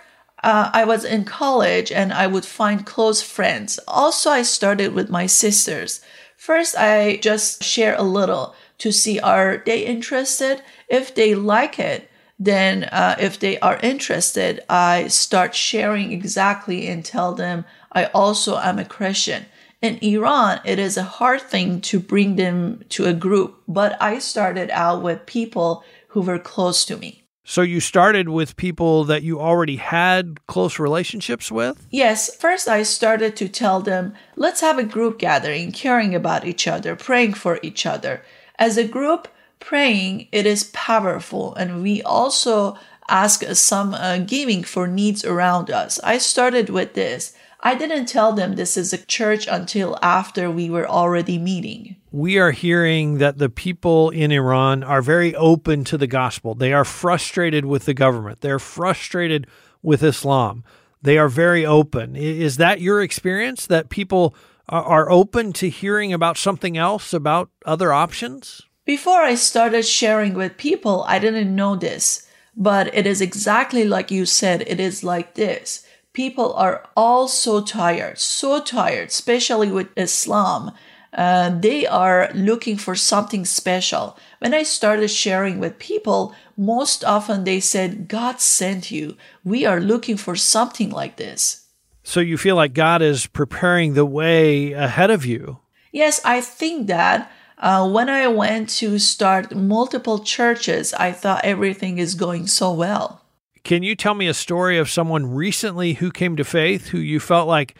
uh, 0.42 0.70
I 0.72 0.84
was 0.84 1.04
in 1.04 1.24
college 1.24 1.90
and 1.90 2.12
I 2.12 2.28
would 2.28 2.44
find 2.44 2.86
close 2.86 3.22
friends. 3.22 3.80
Also, 3.88 4.30
I 4.30 4.42
started 4.42 4.94
with 4.94 5.10
my 5.10 5.26
sisters. 5.26 6.00
First, 6.36 6.76
I 6.76 7.16
just 7.16 7.62
share 7.64 7.96
a 7.96 8.02
little 8.02 8.54
to 8.78 8.92
see 8.92 9.18
are 9.18 9.62
they 9.66 9.84
interested. 9.84 10.62
If 10.88 11.14
they 11.14 11.34
like 11.34 11.78
it, 11.78 12.08
then 12.38 12.84
uh, 12.84 13.16
if 13.20 13.38
they 13.38 13.58
are 13.60 13.78
interested, 13.82 14.60
I 14.68 15.08
start 15.08 15.54
sharing 15.54 16.12
exactly 16.12 16.86
and 16.86 17.04
tell 17.04 17.34
them 17.34 17.64
I 17.90 18.06
also 18.06 18.58
am 18.58 18.78
a 18.78 18.84
Christian. 18.84 19.46
In 19.82 19.98
Iran, 20.00 20.60
it 20.64 20.78
is 20.78 20.96
a 20.96 21.02
hard 21.02 21.42
thing 21.42 21.80
to 21.82 21.98
bring 21.98 22.36
them 22.36 22.84
to 22.90 23.04
a 23.04 23.12
group, 23.12 23.60
but 23.66 24.00
I 24.00 24.20
started 24.20 24.70
out 24.70 25.02
with 25.02 25.26
people 25.26 25.82
who 26.08 26.20
were 26.20 26.38
close 26.38 26.84
to 26.84 26.96
me. 26.96 27.24
So 27.44 27.62
you 27.62 27.80
started 27.80 28.28
with 28.28 28.56
people 28.56 29.02
that 29.04 29.24
you 29.24 29.40
already 29.40 29.76
had 29.76 30.38
close 30.46 30.78
relationships 30.78 31.50
with? 31.50 31.88
Yes. 31.90 32.32
First, 32.36 32.68
I 32.68 32.84
started 32.84 33.34
to 33.36 33.48
tell 33.48 33.80
them, 33.80 34.14
let's 34.36 34.60
have 34.60 34.78
a 34.78 34.84
group 34.84 35.18
gathering, 35.18 35.72
caring 35.72 36.14
about 36.14 36.46
each 36.46 36.68
other, 36.68 36.94
praying 36.94 37.34
for 37.34 37.58
each 37.60 37.84
other. 37.84 38.22
As 38.60 38.76
a 38.76 38.86
group, 38.86 39.26
praying, 39.58 40.28
it 40.30 40.46
is 40.46 40.70
powerful. 40.72 41.56
And 41.56 41.82
we 41.82 42.00
also 42.02 42.78
ask 43.08 43.42
some 43.56 43.94
uh, 43.94 44.18
giving 44.18 44.62
for 44.62 44.86
needs 44.86 45.24
around 45.24 45.68
us. 45.70 45.98
I 46.04 46.18
started 46.18 46.70
with 46.70 46.94
this. 46.94 47.34
I 47.64 47.76
didn't 47.76 48.06
tell 48.06 48.32
them 48.32 48.56
this 48.56 48.76
is 48.76 48.92
a 48.92 49.04
church 49.04 49.46
until 49.48 49.96
after 50.02 50.50
we 50.50 50.68
were 50.68 50.88
already 50.88 51.38
meeting. 51.38 51.96
We 52.10 52.36
are 52.38 52.50
hearing 52.50 53.18
that 53.18 53.38
the 53.38 53.48
people 53.48 54.10
in 54.10 54.32
Iran 54.32 54.82
are 54.82 55.00
very 55.00 55.34
open 55.36 55.84
to 55.84 55.96
the 55.96 56.08
gospel. 56.08 56.56
They 56.56 56.72
are 56.72 56.84
frustrated 56.84 57.64
with 57.64 57.84
the 57.84 57.94
government. 57.94 58.40
They're 58.40 58.58
frustrated 58.58 59.46
with 59.80 60.02
Islam. 60.02 60.64
They 61.02 61.18
are 61.18 61.28
very 61.28 61.64
open. 61.64 62.16
Is 62.16 62.56
that 62.56 62.80
your 62.80 63.00
experience 63.00 63.66
that 63.66 63.90
people 63.90 64.34
are 64.68 65.10
open 65.10 65.52
to 65.54 65.68
hearing 65.68 66.12
about 66.12 66.36
something 66.36 66.76
else, 66.76 67.12
about 67.12 67.50
other 67.64 67.92
options? 67.92 68.62
Before 68.84 69.22
I 69.22 69.36
started 69.36 69.84
sharing 69.84 70.34
with 70.34 70.56
people, 70.56 71.04
I 71.06 71.20
didn't 71.20 71.54
know 71.54 71.76
this, 71.76 72.28
but 72.56 72.92
it 72.92 73.06
is 73.06 73.20
exactly 73.20 73.84
like 73.84 74.10
you 74.10 74.26
said. 74.26 74.62
It 74.66 74.80
is 74.80 75.04
like 75.04 75.34
this 75.34 75.86
people 76.12 76.52
are 76.54 76.88
all 76.96 77.28
so 77.28 77.60
tired, 77.60 78.18
so 78.18 78.60
tired, 78.60 79.08
especially 79.08 79.70
with 79.70 79.88
Islam. 79.96 80.72
Uh, 81.12 81.50
they 81.50 81.86
are 81.86 82.30
looking 82.34 82.76
for 82.76 82.94
something 82.94 83.44
special. 83.44 84.16
When 84.38 84.54
I 84.54 84.62
started 84.62 85.08
sharing 85.08 85.58
with 85.58 85.78
people, 85.78 86.34
most 86.56 87.04
often 87.04 87.44
they 87.44 87.60
said, 87.60 88.08
God 88.08 88.40
sent 88.40 88.90
you. 88.90 89.16
We 89.44 89.66
are 89.66 89.80
looking 89.80 90.16
for 90.16 90.36
something 90.36 90.90
like 90.90 91.16
this. 91.16 91.66
So 92.02 92.20
you 92.20 92.38
feel 92.38 92.56
like 92.56 92.72
God 92.72 93.02
is 93.02 93.26
preparing 93.26 93.94
the 93.94 94.06
way 94.06 94.72
ahead 94.72 95.10
of 95.10 95.24
you? 95.24 95.58
Yes, 95.92 96.20
I 96.24 96.40
think 96.40 96.86
that. 96.88 97.30
Uh, 97.58 97.88
when 97.88 98.08
I 98.08 98.26
went 98.26 98.70
to 98.80 98.98
start 98.98 99.54
multiple 99.54 100.18
churches, 100.18 100.92
I 100.94 101.12
thought 101.12 101.44
everything 101.44 101.98
is 101.98 102.16
going 102.16 102.48
so 102.48 102.72
well. 102.72 103.21
Can 103.64 103.82
you 103.82 103.94
tell 103.94 104.14
me 104.14 104.26
a 104.26 104.34
story 104.34 104.76
of 104.78 104.90
someone 104.90 105.32
recently 105.32 105.94
who 105.94 106.10
came 106.10 106.36
to 106.36 106.44
faith 106.44 106.88
who 106.88 106.98
you 106.98 107.20
felt 107.20 107.46
like 107.46 107.76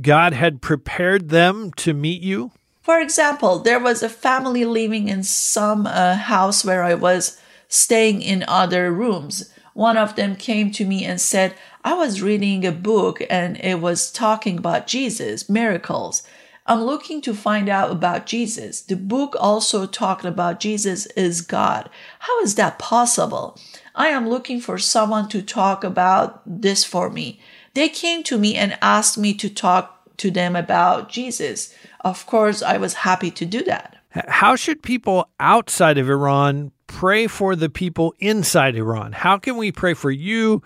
God 0.00 0.32
had 0.32 0.62
prepared 0.62 1.30
them 1.30 1.72
to 1.78 1.92
meet 1.92 2.22
you? 2.22 2.52
For 2.82 3.00
example, 3.00 3.58
there 3.58 3.80
was 3.80 4.02
a 4.02 4.08
family 4.08 4.64
living 4.64 5.08
in 5.08 5.22
some 5.22 5.86
uh, 5.86 6.14
house 6.14 6.64
where 6.64 6.84
I 6.84 6.94
was 6.94 7.40
staying 7.66 8.22
in 8.22 8.44
other 8.46 8.92
rooms. 8.92 9.52
One 9.72 9.96
of 9.96 10.14
them 10.14 10.36
came 10.36 10.70
to 10.72 10.84
me 10.84 11.04
and 11.04 11.20
said, 11.20 11.54
I 11.82 11.94
was 11.94 12.22
reading 12.22 12.64
a 12.64 12.72
book 12.72 13.20
and 13.28 13.56
it 13.56 13.80
was 13.80 14.12
talking 14.12 14.58
about 14.58 14.86
Jesus, 14.86 15.48
miracles. 15.48 16.22
I'm 16.66 16.82
looking 16.82 17.20
to 17.22 17.34
find 17.34 17.68
out 17.68 17.90
about 17.90 18.24
Jesus. 18.24 18.80
The 18.80 18.96
book 18.96 19.36
also 19.38 19.86
talked 19.86 20.24
about 20.24 20.60
Jesus 20.60 21.04
is 21.08 21.42
God. 21.42 21.90
How 22.20 22.40
is 22.40 22.54
that 22.54 22.78
possible? 22.78 23.58
I 23.94 24.08
am 24.08 24.28
looking 24.28 24.60
for 24.60 24.78
someone 24.78 25.28
to 25.28 25.42
talk 25.42 25.84
about 25.84 26.40
this 26.46 26.82
for 26.82 27.10
me. 27.10 27.38
They 27.74 27.90
came 27.90 28.22
to 28.24 28.38
me 28.38 28.54
and 28.54 28.78
asked 28.80 29.18
me 29.18 29.34
to 29.34 29.50
talk 29.50 30.16
to 30.16 30.30
them 30.30 30.56
about 30.56 31.10
Jesus. 31.10 31.74
Of 32.00 32.24
course, 32.24 32.62
I 32.62 32.78
was 32.78 32.94
happy 32.94 33.30
to 33.32 33.44
do 33.44 33.62
that. 33.64 33.96
How 34.10 34.56
should 34.56 34.82
people 34.82 35.28
outside 35.40 35.98
of 35.98 36.08
Iran 36.08 36.72
pray 36.86 37.26
for 37.26 37.56
the 37.56 37.68
people 37.68 38.14
inside 38.20 38.76
Iran? 38.76 39.12
How 39.12 39.38
can 39.38 39.56
we 39.56 39.70
pray 39.70 39.92
for 39.92 40.10
you 40.10 40.62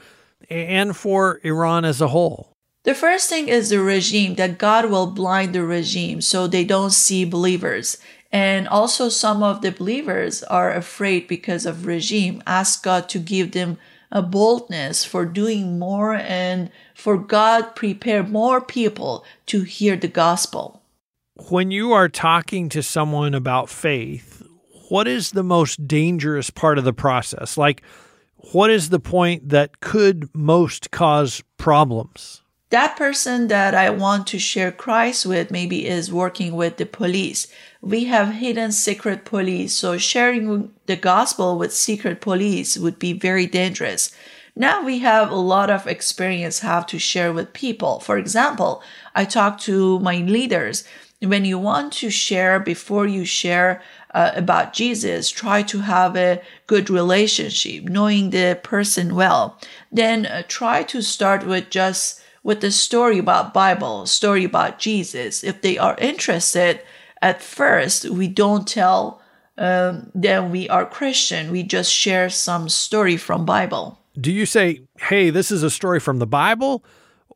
and 0.49 0.97
for 0.97 1.41
Iran 1.43 1.85
as 1.85 2.01
a 2.01 2.09
whole? 2.09 2.48
The 2.85 2.95
first 2.95 3.29
thing 3.29 3.49
is 3.49 3.71
the 3.71 3.81
regime, 3.81 4.37
that 4.37 4.59
God 4.59 4.91
will 4.91 5.07
blind 5.07 5.55
the 5.55 5.65
regime 5.65 6.21
so 6.21 6.47
they 6.47 6.65
don't 6.65 6.93
see 6.93 7.25
believers. 7.25 7.99
And 8.31 8.69
also 8.69 9.09
some 9.09 9.43
of 9.43 9.63
the 9.63 9.73
believers 9.73 10.43
are 10.45 10.73
afraid 10.73 11.27
because 11.27 11.67
of 11.67 11.87
regime. 11.87 12.43
Ask 12.47 12.83
God 12.83 13.09
to 13.11 13.19
give 13.19 13.53
them 13.53 13.79
a 14.11 14.23
boldness 14.23 15.05
for 15.05 15.27
doing 15.27 15.79
more 15.79 16.15
and 16.15 16.71
for 16.95 17.19
God 17.19 17.75
prepare 17.75 18.23
more 18.23 18.61
people 18.61 19.25
to 19.47 19.63
hear 19.63 19.97
the 19.97 20.09
gospel. 20.09 20.83
When 21.49 21.71
you 21.71 21.93
are 21.93 22.09
talking 22.09 22.69
to 22.71 22.83
someone 22.83 23.35
about 23.35 23.69
faith, 23.69 24.43
what 24.89 25.07
is 25.07 25.33
the 25.33 25.43
most 25.43 25.87
dangerous 25.87 26.51
part 26.51 26.79
of 26.79 26.85
the 26.85 26.93
process? 26.93 27.57
Like, 27.57 27.83
what 28.53 28.71
is 28.71 28.89
the 28.89 29.01
point 29.01 29.51
that 29.51 29.81
could 29.81 30.35
most 30.35 30.91
cause 30.91 31.43
problems? 31.59 32.43
That 32.71 32.97
person 32.97 33.49
that 33.49 33.75
I 33.75 33.89
want 33.89 34.27
to 34.27 34.39
share 34.39 34.71
Christ 34.71 35.25
with 35.25 35.51
maybe 35.51 35.87
is 35.87 36.13
working 36.13 36.55
with 36.55 36.77
the 36.77 36.85
police. 36.85 37.47
We 37.81 38.05
have 38.05 38.35
hidden 38.35 38.73
secret 38.73 39.25
police, 39.25 39.75
so 39.75 39.97
sharing 39.97 40.71
the 40.85 40.97
gospel 40.97 41.57
with 41.57 41.73
secret 41.73 42.21
police 42.21 42.77
would 42.77 42.99
be 42.99 43.15
very 43.15 43.47
dangerous. 43.47 44.15
Now 44.55 44.85
we 44.85 44.99
have 44.99 45.31
a 45.31 45.37
lot 45.37 45.71
of 45.71 45.87
experience 45.87 46.59
how 46.59 46.83
to 46.83 46.99
share 46.99 47.33
with 47.33 47.55
people. 47.55 48.01
For 48.01 48.19
example, 48.19 48.83
I 49.15 49.25
talk 49.25 49.59
to 49.61 49.99
my 50.01 50.17
leaders. 50.17 50.85
When 51.23 51.47
you 51.47 51.59
want 51.59 51.95
to 51.95 52.11
share 52.11 52.61
before 52.61 53.07
you 53.07 53.25
share 53.25 53.81
uh, 54.13 54.33
about 54.35 54.75
Jesus, 54.75 55.31
try 55.31 55.63
to 55.63 55.81
have 55.81 56.17
a 56.17 56.43
good 56.67 56.91
relationship, 56.91 57.85
knowing 57.85 58.31
the 58.31 58.61
person 58.63 59.15
well. 59.15 59.59
Then 59.91 60.27
uh, 60.27 60.43
try 60.49 60.83
to 60.85 61.03
start 61.03 61.47
with 61.47 61.71
just 61.71 62.21
with 62.49 62.63
the 62.63 62.71
story 62.71 63.19
about 63.19 63.53
Bible, 63.53 64.07
story 64.07 64.43
about 64.43 64.79
Jesus. 64.79 65.45
If 65.45 65.61
they 65.61 65.77
are 65.77 65.95
interested, 65.99 66.81
at 67.21 67.43
first 67.43 68.09
we 68.09 68.27
don't 68.27 68.67
tell 68.67 69.21
um, 69.59 70.11
them 70.15 70.51
we 70.51 70.67
are 70.71 70.87
Christian. 70.87 71.53
We 71.53 71.63
just 71.63 71.93
share 71.93 72.31
some 72.31 72.71
story 72.71 73.19
from 73.19 73.45
Bible. 73.45 73.99
Do 74.19 74.33
you 74.33 74.47
say, 74.47 74.81
"Hey, 74.99 75.29
this 75.29 75.51
is 75.51 75.63
a 75.63 75.69
story 75.69 76.01
from 76.01 76.21
the 76.21 76.27
Bible"? 76.27 76.83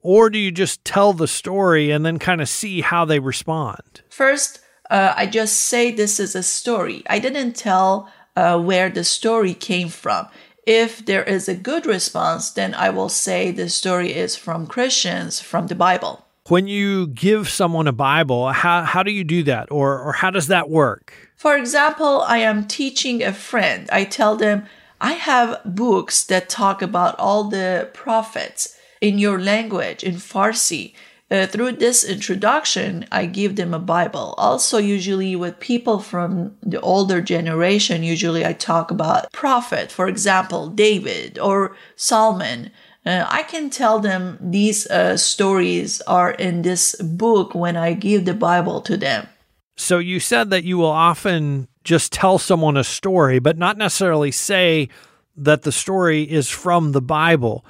Or 0.01 0.31
do 0.31 0.39
you 0.39 0.51
just 0.51 0.83
tell 0.83 1.13
the 1.13 1.29
story 1.29 1.91
and 1.91 2.07
then 2.07 2.19
kind 2.19 2.41
of 2.41 2.49
see 2.49 2.81
how 2.81 3.05
they 3.05 3.19
respond? 3.19 4.01
First, 4.09 4.61
uh, 4.91 5.13
I 5.15 5.27
just 5.27 5.57
say 5.57 5.93
this 5.93 6.19
is 6.19 6.35
a 6.35 6.43
story. 6.43 7.03
I 7.07 7.19
didn't 7.19 7.53
tell 7.53 8.09
uh, 8.35 8.59
where 8.59 8.89
the 8.89 9.05
story 9.05 9.53
came 9.53 9.91
from. 9.91 10.27
If 10.65 11.05
there 11.05 11.25
is 11.25 11.49
a 11.49 11.55
good 11.55 11.87
response, 11.87 12.51
then 12.51 12.75
I 12.75 12.91
will 12.91 13.09
say 13.09 13.51
the 13.51 13.69
story 13.69 14.15
is 14.15 14.37
from 14.37 14.67
Christians, 14.67 15.41
from 15.41 15.67
the 15.67 15.75
Bible. 15.75 16.25
When 16.49 16.67
you 16.67 17.09
give 17.09 17.49
someone 17.49 17.89
a 17.89 17.93
Bible, 17.93 18.53
how, 18.53 18.83
how 18.83 19.03
do 19.03 19.11
you 19.11 19.25
do 19.25 19.43
that? 19.45 19.71
Or, 19.71 19.99
or 20.01 20.13
how 20.13 20.31
does 20.31 20.49
that 20.49 20.69
work? 20.71 21.13
For 21.37 21.57
example, 21.57 22.23
I 22.23 22.39
am 22.39 22.67
teaching 22.67 23.23
a 23.23 23.33
friend. 23.33 23.89
I 23.91 24.05
tell 24.05 24.37
them, 24.37 24.67
I 25.01 25.13
have 25.13 25.61
books 25.65 26.25
that 26.25 26.49
talk 26.49 26.83
about 26.83 27.19
all 27.19 27.45
the 27.45 27.91
prophets 27.93 28.77
in 29.01 29.19
your 29.19 29.41
language, 29.41 30.05
in 30.05 30.15
Farsi. 30.15 30.95
Uh, 31.33 31.47
through 31.47 31.73
this 31.73 32.05
introduction, 32.05 33.07
I 33.11 33.25
give 33.25 33.57
them 33.57 33.73
a 33.73 33.79
Bible. 33.79 34.35
Also, 34.37 34.77
usually 34.77 35.35
with 35.35 35.59
people 35.61 35.99
from 35.99 36.55
the 36.63 36.79
older 36.83 37.23
generation, 37.23 38.03
usually 38.03 38.45
I 38.45 38.53
talk 38.53 38.91
about 38.91 39.33
prophet, 39.33 39.91
for 39.91 40.09
example, 40.09 40.69
David 40.69 41.39
or 41.39 41.75
Solomon. 41.97 42.71
Uh, 43.07 43.25
I 43.27 43.45
can 43.45 43.71
tell 43.71 43.99
them 43.99 44.37
these 44.43 44.87
uh, 44.89 45.17
stories 45.17 46.03
are 46.03 46.33
in 46.33 46.61
this 46.61 46.95
book 47.01 47.55
when 47.55 47.79
I 47.79 47.95
give 47.95 48.27
the 48.27 48.35
Bible 48.35 48.83
to 48.83 48.99
them. 48.99 49.27
So 49.75 49.99
you 49.99 50.21
said 50.21 50.51
that 50.51 50.65
you 50.65 50.77
will 50.77 50.85
often 50.85 51.67
just 51.83 52.13
tell 52.13 52.37
someone 52.37 52.77
a 52.77 52.85
story, 52.85 53.39
but 53.39 53.57
not 53.57 53.79
necessarily 53.79 54.33
say 54.33 54.91
that 55.35 55.63
the 55.63 55.73
story 55.73 56.25
is 56.25 56.51
from 56.51 56.93
the 56.93 57.01
Bible 57.01 57.65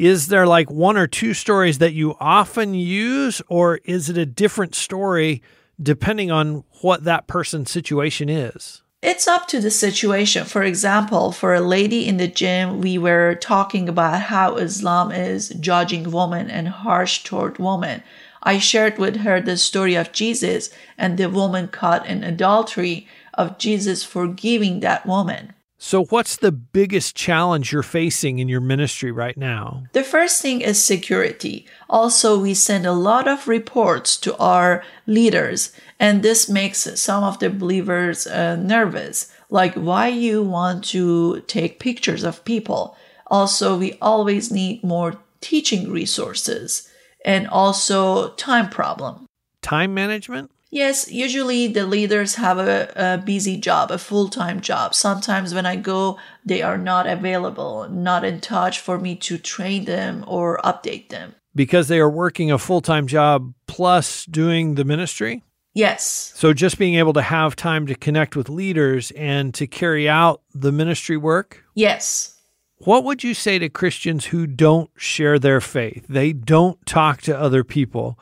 is 0.00 0.28
there 0.28 0.46
like 0.46 0.70
one 0.70 0.96
or 0.96 1.06
two 1.06 1.34
stories 1.34 1.76
that 1.78 1.92
you 1.92 2.16
often 2.18 2.72
use, 2.72 3.42
or 3.48 3.80
is 3.84 4.08
it 4.08 4.16
a 4.16 4.24
different 4.24 4.74
story 4.74 5.42
depending 5.80 6.30
on 6.30 6.64
what 6.80 7.04
that 7.04 7.26
person's 7.26 7.70
situation 7.70 8.30
is? 8.30 8.80
It's 9.02 9.28
up 9.28 9.46
to 9.48 9.60
the 9.60 9.70
situation. 9.70 10.46
For 10.46 10.62
example, 10.62 11.32
for 11.32 11.54
a 11.54 11.60
lady 11.60 12.06
in 12.08 12.16
the 12.16 12.28
gym, 12.28 12.80
we 12.80 12.96
were 12.96 13.34
talking 13.34 13.88
about 13.88 14.22
how 14.22 14.56
Islam 14.56 15.12
is 15.12 15.50
judging 15.50 16.10
women 16.10 16.50
and 16.50 16.68
harsh 16.68 17.22
toward 17.22 17.58
women. 17.58 18.02
I 18.42 18.58
shared 18.58 18.98
with 18.98 19.16
her 19.16 19.38
the 19.38 19.58
story 19.58 19.96
of 19.96 20.12
Jesus 20.12 20.70
and 20.96 21.18
the 21.18 21.28
woman 21.28 21.68
caught 21.68 22.06
in 22.06 22.24
adultery 22.24 23.06
of 23.34 23.58
Jesus 23.58 24.02
forgiving 24.02 24.80
that 24.80 25.04
woman. 25.04 25.52
So, 25.82 26.04
what's 26.04 26.36
the 26.36 26.52
biggest 26.52 27.16
challenge 27.16 27.72
you're 27.72 27.82
facing 27.82 28.38
in 28.38 28.50
your 28.50 28.60
ministry 28.60 29.10
right 29.10 29.34
now? 29.34 29.84
The 29.94 30.04
first 30.04 30.42
thing 30.42 30.60
is 30.60 30.80
security. 30.80 31.64
Also, 31.88 32.38
we 32.38 32.52
send 32.52 32.84
a 32.84 32.92
lot 32.92 33.26
of 33.26 33.48
reports 33.48 34.18
to 34.18 34.36
our 34.36 34.84
leaders, 35.06 35.72
and 35.98 36.22
this 36.22 36.50
makes 36.50 37.00
some 37.00 37.24
of 37.24 37.38
the 37.38 37.48
believers 37.48 38.26
uh, 38.26 38.56
nervous. 38.56 39.32
Like, 39.48 39.72
why 39.72 40.08
you 40.08 40.42
want 40.42 40.84
to 40.90 41.40
take 41.46 41.80
pictures 41.80 42.24
of 42.24 42.44
people? 42.44 42.94
Also, 43.28 43.78
we 43.78 43.96
always 44.02 44.52
need 44.52 44.84
more 44.84 45.16
teaching 45.40 45.90
resources 45.90 46.90
and 47.24 47.48
also 47.48 48.34
time 48.34 48.68
problem. 48.68 49.24
Time 49.62 49.94
management? 49.94 50.50
Yes, 50.70 51.10
usually 51.10 51.66
the 51.66 51.84
leaders 51.84 52.36
have 52.36 52.58
a, 52.58 52.92
a 52.94 53.18
busy 53.18 53.56
job, 53.56 53.90
a 53.90 53.98
full 53.98 54.28
time 54.28 54.60
job. 54.60 54.94
Sometimes 54.94 55.52
when 55.52 55.66
I 55.66 55.76
go, 55.76 56.18
they 56.44 56.62
are 56.62 56.78
not 56.78 57.08
available, 57.08 57.88
not 57.90 58.24
in 58.24 58.40
touch 58.40 58.78
for 58.78 58.98
me 58.98 59.16
to 59.16 59.36
train 59.36 59.84
them 59.84 60.24
or 60.28 60.58
update 60.64 61.08
them. 61.08 61.34
Because 61.54 61.88
they 61.88 61.98
are 61.98 62.08
working 62.08 62.52
a 62.52 62.58
full 62.58 62.80
time 62.80 63.08
job 63.08 63.52
plus 63.66 64.24
doing 64.26 64.76
the 64.76 64.84
ministry? 64.84 65.42
Yes. 65.74 66.32
So 66.36 66.52
just 66.52 66.78
being 66.78 66.94
able 66.94 67.12
to 67.14 67.22
have 67.22 67.56
time 67.56 67.86
to 67.86 67.94
connect 67.94 68.36
with 68.36 68.48
leaders 68.48 69.10
and 69.12 69.52
to 69.54 69.66
carry 69.66 70.08
out 70.08 70.42
the 70.54 70.72
ministry 70.72 71.16
work? 71.16 71.64
Yes. 71.74 72.36
What 72.78 73.04
would 73.04 73.22
you 73.22 73.34
say 73.34 73.58
to 73.58 73.68
Christians 73.68 74.26
who 74.26 74.46
don't 74.46 74.90
share 74.96 75.38
their 75.38 75.60
faith? 75.60 76.06
They 76.08 76.32
don't 76.32 76.84
talk 76.86 77.20
to 77.22 77.38
other 77.38 77.62
people 77.62 78.18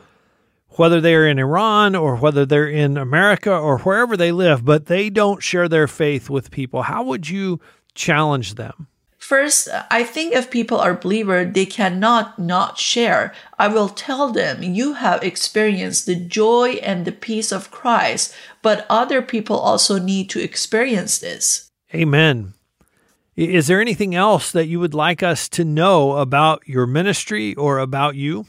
whether 0.78 1.00
they're 1.00 1.26
in 1.26 1.38
Iran 1.38 1.96
or 1.96 2.16
whether 2.16 2.46
they're 2.46 2.68
in 2.68 2.96
America 2.96 3.52
or 3.52 3.78
wherever 3.78 4.16
they 4.16 4.32
live, 4.32 4.64
but 4.64 4.86
they 4.86 5.10
don't 5.10 5.42
share 5.42 5.68
their 5.68 5.88
faith 5.88 6.30
with 6.30 6.50
people. 6.50 6.82
How 6.82 7.02
would 7.02 7.28
you 7.28 7.60
challenge 7.94 8.54
them? 8.54 8.86
First, 9.18 9.68
I 9.90 10.04
think 10.04 10.32
if 10.32 10.50
people 10.50 10.78
are 10.78 10.94
believer, 10.94 11.44
they 11.44 11.66
cannot 11.66 12.38
not 12.38 12.78
share. 12.78 13.34
I 13.58 13.66
will 13.66 13.88
tell 13.88 14.30
them 14.30 14.62
you 14.62 14.94
have 14.94 15.22
experienced 15.24 16.06
the 16.06 16.14
joy 16.14 16.78
and 16.82 17.04
the 17.04 17.12
peace 17.12 17.50
of 17.50 17.72
Christ, 17.72 18.32
but 18.62 18.86
other 18.88 19.20
people 19.20 19.58
also 19.58 19.98
need 19.98 20.30
to 20.30 20.42
experience 20.42 21.18
this. 21.18 21.68
Amen. 21.92 22.54
Is 23.36 23.66
there 23.66 23.80
anything 23.80 24.14
else 24.14 24.52
that 24.52 24.66
you 24.66 24.80
would 24.80 24.94
like 24.94 25.22
us 25.22 25.48
to 25.50 25.64
know 25.64 26.16
about 26.16 26.66
your 26.66 26.86
ministry 26.86 27.54
or 27.54 27.78
about 27.78 28.14
you? 28.14 28.46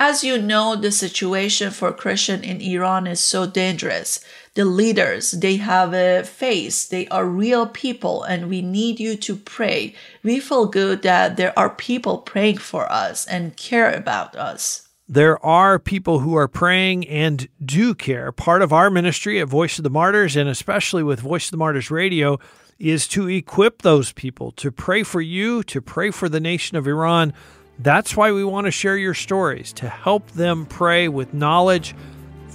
As 0.00 0.22
you 0.22 0.40
know, 0.40 0.76
the 0.76 0.92
situation 0.92 1.72
for 1.72 1.92
Christian 1.92 2.44
in 2.44 2.60
Iran 2.60 3.08
is 3.08 3.18
so 3.18 3.46
dangerous. 3.46 4.24
The 4.54 4.64
leaders, 4.64 5.32
they 5.32 5.56
have 5.56 5.92
a 5.92 6.22
face. 6.22 6.86
They 6.86 7.08
are 7.08 7.26
real 7.26 7.66
people 7.66 8.22
and 8.22 8.48
we 8.48 8.62
need 8.62 9.00
you 9.00 9.16
to 9.16 9.34
pray. 9.34 9.96
We 10.22 10.38
feel 10.38 10.66
good 10.66 11.02
that 11.02 11.36
there 11.36 11.56
are 11.58 11.70
people 11.70 12.18
praying 12.18 12.58
for 12.58 12.90
us 12.92 13.26
and 13.26 13.56
care 13.56 13.92
about 13.92 14.36
us. 14.36 14.86
There 15.08 15.44
are 15.44 15.80
people 15.80 16.20
who 16.20 16.36
are 16.36 16.48
praying 16.48 17.08
and 17.08 17.48
do 17.64 17.92
care. 17.92 18.30
Part 18.30 18.62
of 18.62 18.72
our 18.72 18.90
ministry 18.90 19.40
at 19.40 19.48
Voice 19.48 19.78
of 19.78 19.82
the 19.82 19.90
Martyrs, 19.90 20.36
and 20.36 20.48
especially 20.48 21.02
with 21.02 21.18
Voice 21.18 21.46
of 21.46 21.50
the 21.52 21.56
Martyrs 21.56 21.90
Radio, 21.90 22.38
is 22.78 23.08
to 23.08 23.28
equip 23.28 23.82
those 23.82 24.12
people 24.12 24.52
to 24.52 24.70
pray 24.70 25.02
for 25.02 25.20
you, 25.20 25.64
to 25.64 25.80
pray 25.80 26.12
for 26.12 26.28
the 26.28 26.38
nation 26.38 26.76
of 26.76 26.86
Iran 26.86 27.32
that's 27.78 28.16
why 28.16 28.32
we 28.32 28.44
want 28.44 28.66
to 28.66 28.70
share 28.70 28.96
your 28.96 29.14
stories 29.14 29.72
to 29.74 29.88
help 29.88 30.30
them 30.32 30.66
pray 30.66 31.08
with 31.08 31.32
knowledge 31.32 31.94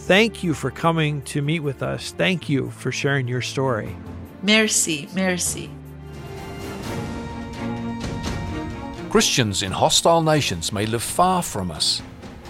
Thank 0.04 0.44
you 0.44 0.54
for 0.54 0.70
coming 0.70 1.22
to 1.22 1.42
meet 1.42 1.62
with 1.62 1.82
us. 1.82 2.12
Thank 2.12 2.50
you 2.50 2.72
for 2.72 2.92
sharing 2.92 3.26
your 3.26 3.42
story. 3.42 3.96
Merci, 4.42 5.08
merci. 5.16 5.70
Christians 9.10 9.64
in 9.64 9.72
hostile 9.72 10.22
nations 10.22 10.74
may 10.74 10.86
live 10.86 11.02
far 11.04 11.42
from 11.42 11.72
us. 11.72 12.02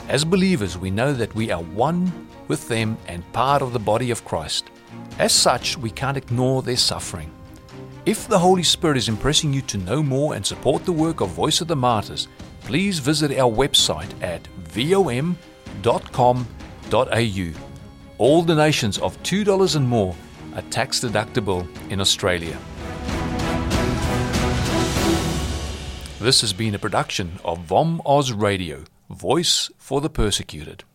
As 0.10 0.26
believers, 0.26 0.80
we 0.80 0.90
know 0.90 1.14
that 1.14 1.36
we 1.36 1.52
are 1.52 1.62
one 1.62 2.28
with 2.48 2.68
them 2.68 2.98
and 3.08 3.22
part 3.34 3.62
of 3.62 3.72
the 3.72 3.78
body 3.78 4.10
of 4.10 4.26
Christ. 4.26 4.72
As 5.20 5.32
such, 5.32 5.78
we 5.78 5.92
can't 5.92 6.18
ignore 6.18 6.64
their 6.64 6.76
suffering. 6.76 7.32
If 8.08 8.28
the 8.28 8.40
Holy 8.40 8.64
Spirit 8.64 8.98
is 8.98 9.10
impressing 9.10 9.54
you 9.54 9.62
to 9.62 9.78
know 9.78 10.02
more 10.02 10.34
and 10.34 10.44
support 10.44 10.86
the 10.86 10.92
work 10.92 11.22
of 11.22 11.30
Voice 11.30 11.62
of 11.62 11.68
the 11.68 11.76
Martyrs, 11.76 12.28
please 12.65 12.99
visit 12.99 13.38
our 13.38 13.52
website 13.52 14.12
at 14.21 14.47
vom.com 14.69 16.47
au. 16.93 17.54
All 18.17 18.43
donations 18.43 18.97
of 18.99 19.21
$2 19.23 19.76
and 19.76 19.88
more 19.88 20.15
are 20.56 20.62
tax 20.63 20.99
deductible 20.99 21.67
in 21.89 21.99
Australia. 21.99 22.58
This 26.19 26.41
has 26.41 26.54
been 26.54 26.76
a 26.76 26.80
production 26.80 27.39
of 27.43 27.60
VOM 27.60 28.02
Oz 28.06 28.32
Radio, 28.32 28.86
Voice 29.10 29.69
for 29.78 29.99
the 29.99 30.10
Persecuted. 30.10 30.86